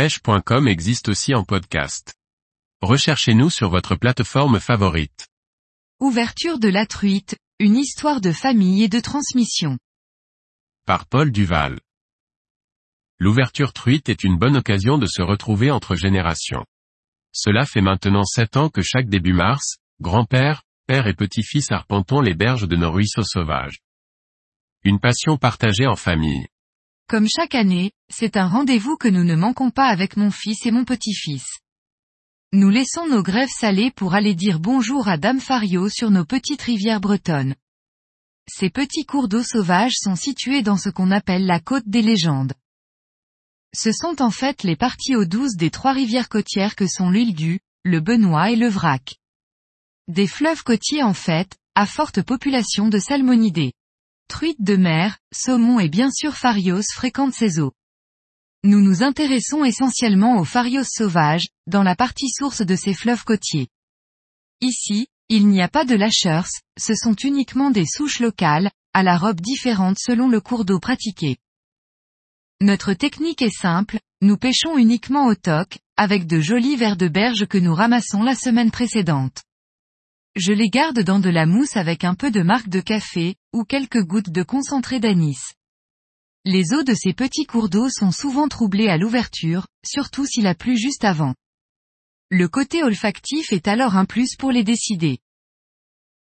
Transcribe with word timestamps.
pêche.com 0.00 0.66
existe 0.66 1.10
aussi 1.10 1.34
en 1.34 1.44
podcast. 1.44 2.14
Recherchez-nous 2.80 3.50
sur 3.50 3.68
votre 3.68 3.96
plateforme 3.96 4.58
favorite. 4.58 5.28
Ouverture 6.00 6.58
de 6.58 6.68
la 6.68 6.86
truite, 6.86 7.36
une 7.58 7.76
histoire 7.76 8.22
de 8.22 8.32
famille 8.32 8.82
et 8.82 8.88
de 8.88 8.98
transmission. 8.98 9.76
Par 10.86 11.04
Paul 11.04 11.30
Duval. 11.30 11.80
L'ouverture 13.18 13.74
truite 13.74 14.08
est 14.08 14.24
une 14.24 14.38
bonne 14.38 14.56
occasion 14.56 14.96
de 14.96 15.04
se 15.04 15.20
retrouver 15.20 15.70
entre 15.70 15.96
générations. 15.96 16.64
Cela 17.32 17.66
fait 17.66 17.82
maintenant 17.82 18.24
sept 18.24 18.56
ans 18.56 18.70
que 18.70 18.80
chaque 18.80 19.10
début 19.10 19.34
mars, 19.34 19.76
grand-père, 20.00 20.62
père 20.86 21.08
et 21.08 21.14
petit-fils 21.14 21.70
arpentons 21.72 22.22
les 22.22 22.32
berges 22.32 22.66
de 22.66 22.76
nos 22.76 22.90
ruisseaux 22.90 23.22
sauvages. 23.22 23.80
Une 24.82 24.98
passion 24.98 25.36
partagée 25.36 25.86
en 25.86 25.96
famille. 25.96 26.46
Comme 27.10 27.26
chaque 27.26 27.56
année, 27.56 27.90
c'est 28.08 28.36
un 28.36 28.46
rendez-vous 28.46 28.96
que 28.96 29.08
nous 29.08 29.24
ne 29.24 29.34
manquons 29.34 29.72
pas 29.72 29.88
avec 29.88 30.16
mon 30.16 30.30
fils 30.30 30.64
et 30.64 30.70
mon 30.70 30.84
petit-fils. 30.84 31.58
Nous 32.52 32.70
laissons 32.70 33.08
nos 33.08 33.24
grèves 33.24 33.48
salées 33.48 33.90
pour 33.90 34.14
aller 34.14 34.36
dire 34.36 34.60
bonjour 34.60 35.08
à 35.08 35.16
Dame 35.16 35.40
Fario 35.40 35.88
sur 35.88 36.12
nos 36.12 36.24
petites 36.24 36.62
rivières 36.62 37.00
bretonnes. 37.00 37.56
Ces 38.46 38.70
petits 38.70 39.06
cours 39.06 39.26
d'eau 39.26 39.42
sauvages 39.42 39.96
sont 39.96 40.14
situés 40.14 40.62
dans 40.62 40.76
ce 40.76 40.88
qu'on 40.88 41.10
appelle 41.10 41.46
la 41.46 41.58
côte 41.58 41.88
des 41.88 42.02
légendes. 42.02 42.52
Ce 43.74 43.90
sont 43.90 44.22
en 44.22 44.30
fait 44.30 44.62
les 44.62 44.76
parties 44.76 45.16
eau 45.16 45.24
douce 45.24 45.56
des 45.56 45.70
trois 45.70 45.94
rivières 45.94 46.28
côtières 46.28 46.76
que 46.76 46.86
sont 46.86 47.10
l'Île 47.10 47.34
du, 47.34 47.58
le 47.82 47.98
Benoît 47.98 48.52
et 48.52 48.56
le 48.56 48.68
Vrac. 48.68 49.16
Des 50.06 50.28
fleuves 50.28 50.62
côtiers 50.62 51.02
en 51.02 51.14
fait, 51.14 51.58
à 51.74 51.86
forte 51.86 52.22
population 52.22 52.86
de 52.86 53.00
salmonidés 53.00 53.72
truites 54.30 54.62
de 54.62 54.76
mer, 54.76 55.18
saumon 55.32 55.80
et 55.80 55.88
bien 55.88 56.10
sûr 56.10 56.36
farios 56.36 56.82
fréquentent 56.94 57.34
ces 57.34 57.58
eaux. 57.58 57.72
Nous 58.62 58.80
nous 58.80 59.02
intéressons 59.02 59.64
essentiellement 59.64 60.38
aux 60.38 60.44
farios 60.44 60.84
sauvages, 60.84 61.48
dans 61.66 61.82
la 61.82 61.96
partie 61.96 62.30
source 62.30 62.62
de 62.62 62.76
ces 62.76 62.94
fleuves 62.94 63.24
côtiers. 63.24 63.68
Ici, 64.60 65.08
il 65.28 65.48
n'y 65.48 65.60
a 65.60 65.68
pas 65.68 65.84
de 65.84 65.96
lâcheurs, 65.96 66.46
ce 66.78 66.94
sont 66.94 67.14
uniquement 67.14 67.70
des 67.70 67.86
souches 67.86 68.20
locales, 68.20 68.70
à 68.94 69.02
la 69.02 69.18
robe 69.18 69.40
différente 69.40 69.98
selon 69.98 70.28
le 70.28 70.40
cours 70.40 70.64
d'eau 70.64 70.78
pratiqué. 70.78 71.38
Notre 72.60 72.92
technique 72.92 73.42
est 73.42 73.54
simple, 73.54 73.98
nous 74.22 74.36
pêchons 74.36 74.78
uniquement 74.78 75.26
au 75.26 75.34
toc, 75.34 75.78
avec 75.96 76.26
de 76.26 76.40
jolis 76.40 76.76
vers 76.76 76.96
de 76.96 77.08
berge 77.08 77.46
que 77.46 77.58
nous 77.58 77.74
ramassons 77.74 78.22
la 78.22 78.34
semaine 78.34 78.70
précédente. 78.70 79.42
Je 80.36 80.52
les 80.52 80.70
garde 80.70 81.00
dans 81.00 81.18
de 81.18 81.28
la 81.28 81.44
mousse 81.44 81.76
avec 81.76 82.04
un 82.04 82.14
peu 82.14 82.30
de 82.30 82.42
marque 82.42 82.68
de 82.68 82.80
café, 82.80 83.34
ou 83.52 83.64
quelques 83.64 84.02
gouttes 84.02 84.30
de 84.30 84.42
concentré 84.44 85.00
d'anis. 85.00 85.40
Les 86.44 86.72
eaux 86.72 86.84
de 86.84 86.94
ces 86.94 87.12
petits 87.12 87.46
cours 87.46 87.68
d'eau 87.68 87.88
sont 87.90 88.12
souvent 88.12 88.46
troublées 88.46 88.88
à 88.88 88.96
l'ouverture, 88.96 89.66
surtout 89.84 90.24
s'il 90.26 90.46
a 90.46 90.54
plu 90.54 90.78
juste 90.78 91.04
avant. 91.04 91.34
Le 92.30 92.46
côté 92.46 92.84
olfactif 92.84 93.52
est 93.52 93.66
alors 93.66 93.96
un 93.96 94.04
plus 94.04 94.36
pour 94.36 94.52
les 94.52 94.62
décider. 94.62 95.18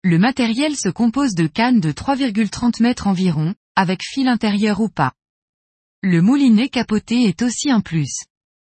Le 0.02 0.18
matériel 0.18 0.76
se 0.76 0.88
compose 0.88 1.34
de 1.34 1.48
cannes 1.48 1.80
de 1.80 1.90
3,30 1.90 2.80
mètres 2.82 3.08
environ, 3.08 3.54
avec 3.74 4.02
fil 4.02 4.28
intérieur 4.28 4.80
ou 4.80 4.88
pas. 4.88 5.12
Le 6.00 6.22
moulinet 6.22 6.68
capoté 6.68 7.24
est 7.24 7.42
aussi 7.42 7.70
un 7.70 7.80
plus. 7.80 8.24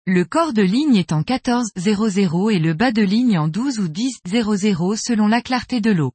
Le 0.09 0.23
corps 0.23 0.53
de 0.53 0.61
ligne 0.61 0.95
est 0.95 1.11
en 1.11 1.21
14-00 1.21 2.49
et 2.53 2.59
le 2.59 2.73
bas 2.73 2.93
de 2.93 3.01
ligne 3.01 3.37
en 3.37 3.49
12 3.49 3.79
ou 3.79 3.89
10-00 3.89 4.95
selon 4.95 5.27
la 5.27 5.41
clarté 5.41 5.81
de 5.81 5.91
l'eau. 5.91 6.13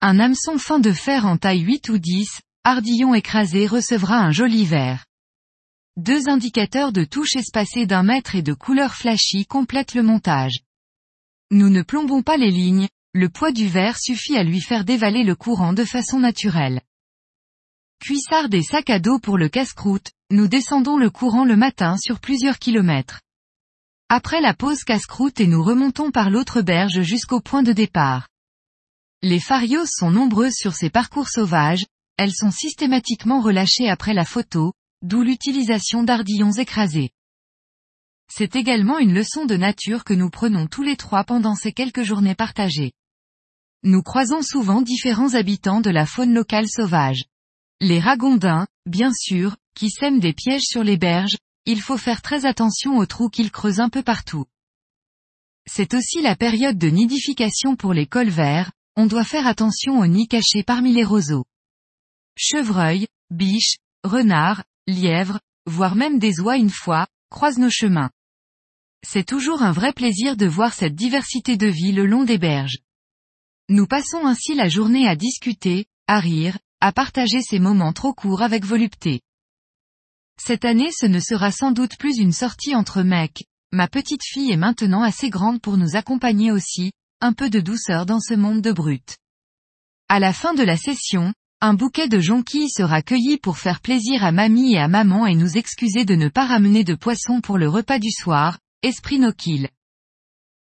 Un 0.00 0.18
hameçon 0.18 0.56
fin 0.56 0.78
de 0.78 0.90
fer 0.90 1.26
en 1.26 1.36
taille 1.36 1.60
8 1.60 1.90
ou 1.90 1.98
10, 1.98 2.40
ardillon 2.64 3.12
écrasé 3.12 3.66
recevra 3.66 4.16
un 4.16 4.30
joli 4.30 4.64
verre. 4.64 5.04
Deux 5.98 6.30
indicateurs 6.30 6.92
de 6.92 7.04
touche 7.04 7.36
espacés 7.36 7.84
d'un 7.84 8.04
mètre 8.04 8.36
et 8.36 8.42
de 8.42 8.54
couleur 8.54 8.94
flashy 8.94 9.44
complètent 9.44 9.94
le 9.94 10.02
montage. 10.02 10.60
Nous 11.50 11.68
ne 11.68 11.82
plombons 11.82 12.22
pas 12.22 12.38
les 12.38 12.50
lignes, 12.50 12.88
le 13.12 13.28
poids 13.28 13.52
du 13.52 13.68
verre 13.68 13.98
suffit 13.98 14.38
à 14.38 14.44
lui 14.44 14.62
faire 14.62 14.86
dévaler 14.86 15.24
le 15.24 15.36
courant 15.36 15.74
de 15.74 15.84
façon 15.84 16.20
naturelle. 16.20 16.80
Cuissard 18.04 18.50
des 18.50 18.62
sacs 18.62 18.90
à 18.90 18.98
dos 18.98 19.18
pour 19.18 19.38
le 19.38 19.48
casse-croûte, 19.48 20.10
nous 20.30 20.46
descendons 20.46 20.98
le 20.98 21.08
courant 21.08 21.46
le 21.46 21.56
matin 21.56 21.96
sur 21.96 22.20
plusieurs 22.20 22.58
kilomètres. 22.58 23.22
Après 24.10 24.42
la 24.42 24.52
pause 24.52 24.84
casse-croûte 24.84 25.40
et 25.40 25.46
nous 25.46 25.62
remontons 25.62 26.10
par 26.10 26.28
l'autre 26.28 26.60
berge 26.60 27.00
jusqu'au 27.00 27.40
point 27.40 27.62
de 27.62 27.72
départ. 27.72 28.28
Les 29.22 29.40
farios 29.40 29.86
sont 29.86 30.10
nombreuses 30.10 30.52
sur 30.52 30.74
ces 30.74 30.90
parcours 30.90 31.30
sauvages, 31.30 31.86
elles 32.18 32.34
sont 32.34 32.50
systématiquement 32.50 33.40
relâchées 33.40 33.88
après 33.88 34.12
la 34.12 34.26
photo, 34.26 34.74
d'où 35.00 35.22
l'utilisation 35.22 36.02
d'ardillons 36.02 36.52
écrasés. 36.52 37.08
C'est 38.30 38.54
également 38.54 38.98
une 38.98 39.14
leçon 39.14 39.46
de 39.46 39.56
nature 39.56 40.04
que 40.04 40.12
nous 40.12 40.28
prenons 40.28 40.66
tous 40.66 40.82
les 40.82 40.98
trois 40.98 41.24
pendant 41.24 41.54
ces 41.54 41.72
quelques 41.72 42.02
journées 42.02 42.34
partagées. 42.34 42.92
Nous 43.82 44.02
croisons 44.02 44.42
souvent 44.42 44.82
différents 44.82 45.32
habitants 45.32 45.80
de 45.80 45.88
la 45.88 46.04
faune 46.04 46.34
locale 46.34 46.68
sauvage. 46.68 47.24
Les 47.86 48.00
ragondins, 48.00 48.66
bien 48.86 49.12
sûr, 49.12 49.58
qui 49.74 49.90
sèment 49.90 50.18
des 50.18 50.32
pièges 50.32 50.64
sur 50.64 50.82
les 50.82 50.96
berges, 50.96 51.36
il 51.66 51.82
faut 51.82 51.98
faire 51.98 52.22
très 52.22 52.46
attention 52.46 52.96
aux 52.96 53.04
trous 53.04 53.28
qu'ils 53.28 53.50
creusent 53.50 53.78
un 53.78 53.90
peu 53.90 54.02
partout. 54.02 54.46
C'est 55.66 55.92
aussi 55.92 56.22
la 56.22 56.34
période 56.34 56.78
de 56.78 56.88
nidification 56.88 57.76
pour 57.76 57.92
les 57.92 58.06
colverts, 58.06 58.72
on 58.96 59.04
doit 59.04 59.22
faire 59.22 59.46
attention 59.46 59.98
aux 59.98 60.06
nids 60.06 60.28
cachés 60.28 60.62
parmi 60.62 60.94
les 60.94 61.04
roseaux. 61.04 61.44
Chevreuils, 62.38 63.06
biches, 63.28 63.76
renards, 64.02 64.64
lièvres, 64.86 65.40
voire 65.66 65.94
même 65.94 66.18
des 66.18 66.40
oies 66.40 66.56
une 66.56 66.70
fois, 66.70 67.06
croisent 67.28 67.58
nos 67.58 67.68
chemins. 67.68 68.10
C'est 69.06 69.26
toujours 69.26 69.60
un 69.60 69.72
vrai 69.72 69.92
plaisir 69.92 70.38
de 70.38 70.46
voir 70.46 70.72
cette 70.72 70.94
diversité 70.94 71.58
de 71.58 71.66
vie 71.66 71.92
le 71.92 72.06
long 72.06 72.24
des 72.24 72.38
berges. 72.38 72.78
Nous 73.68 73.86
passons 73.86 74.24
ainsi 74.24 74.54
la 74.54 74.70
journée 74.70 75.06
à 75.06 75.16
discuter, 75.16 75.84
à 76.06 76.18
rire, 76.18 76.56
à 76.80 76.92
partager 76.92 77.42
ces 77.42 77.58
moments 77.58 77.92
trop 77.92 78.12
courts 78.12 78.42
avec 78.42 78.64
volupté. 78.64 79.20
Cette 80.40 80.64
année 80.64 80.90
ce 80.90 81.06
ne 81.06 81.20
sera 81.20 81.50
sans 81.50 81.72
doute 81.72 81.96
plus 81.98 82.18
une 82.18 82.32
sortie 82.32 82.74
entre 82.74 83.02
mecs, 83.02 83.44
ma 83.72 83.88
petite 83.88 84.24
fille 84.24 84.52
est 84.52 84.56
maintenant 84.56 85.02
assez 85.02 85.30
grande 85.30 85.60
pour 85.60 85.76
nous 85.76 85.96
accompagner 85.96 86.50
aussi, 86.50 86.92
un 87.20 87.32
peu 87.32 87.50
de 87.50 87.60
douceur 87.60 88.06
dans 88.06 88.20
ce 88.20 88.34
monde 88.34 88.60
de 88.60 88.72
brut. 88.72 89.16
À 90.08 90.18
la 90.18 90.32
fin 90.32 90.54
de 90.54 90.62
la 90.62 90.76
session, 90.76 91.32
un 91.60 91.74
bouquet 91.74 92.08
de 92.08 92.20
jonquilles 92.20 92.68
sera 92.68 93.00
cueilli 93.00 93.38
pour 93.38 93.56
faire 93.56 93.80
plaisir 93.80 94.22
à 94.22 94.32
mamie 94.32 94.74
et 94.74 94.78
à 94.78 94.88
maman 94.88 95.26
et 95.26 95.34
nous 95.34 95.56
excuser 95.56 96.04
de 96.04 96.14
ne 96.14 96.28
pas 96.28 96.44
ramener 96.44 96.84
de 96.84 96.94
poisson 96.94 97.40
pour 97.40 97.56
le 97.56 97.68
repas 97.68 97.98
du 97.98 98.10
soir, 98.10 98.58
esprit 98.82 99.18
no. 99.18 99.32